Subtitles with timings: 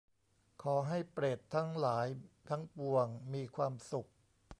[0.61, 2.07] ขอให้เปรตทั้งหลาย
[2.49, 4.09] ทั้งปวงมีความสุข